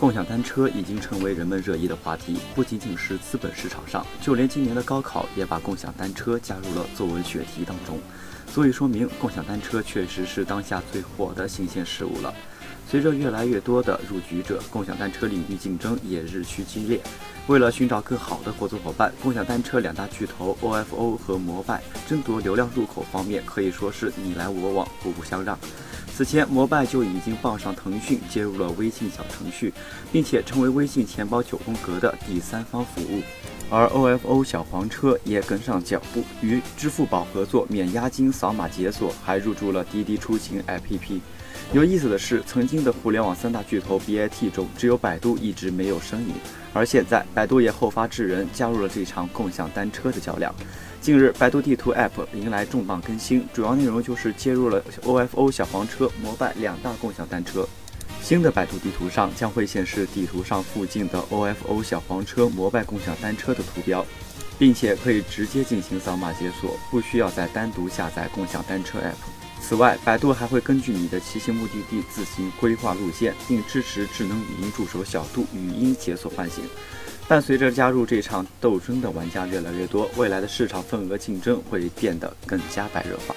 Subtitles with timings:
[0.00, 7.98] 共享单车已经成为人们热议的话题，不仅仅是资本市场上，就连今年的高考也把共享单车加入了作文选题当中，
[8.50, 12.32] 足以说明共享单车确实是当下最火的新鲜事物了。
[12.88, 16.98] 随着越来越多的入局者，共享单车领域竞争也日趋激烈。
[17.46, 25.58] 为了寻找更好的合作伙伴，共享单车两大巨头 OFO 和摩拜争夺流量入口方面可以说是你来我往，互不相让。
[26.20, 29.72] 此前，摩拜就已经傍上腾讯，接入了微信小程序，
[30.12, 33.22] 并且成为微信钱包九宫格的第三方服务。
[33.70, 41.20] 而 OFO 小黄车也跟上脚步，与支付宝合作免押金扫码解锁，还入驻了滴滴出行 APP。
[41.72, 46.34] 有意思的是，曾经的互联网三大巨头 BAT 中，只有百度一直没有身影。
[46.72, 50.52] 而现在，百度也后发制人，加入了这场共享单车的较量。
[51.00, 57.68] 近日，百度地图 App 迎来重磅更新，主要内容就是接入了 OFO 小黄车、摩拜两大共享单车。
[58.22, 64.06] 新的百度地图上将会显示地图上附近的 OFO 小黄车、摩拜共享单车的图标，
[64.58, 69.14] 并且可以直接进行扫码解锁，不需要再单独下载共享单车 App。
[69.60, 76.64] 此外，百度还会根据你的骑行目的地自行规划路线，并支持智能语音助手小度语音解锁唤醒。
[77.28, 83.34] 伴随着加入这场斗争的玩家越来越多，未来的市场份额竞争会变得更加白热化。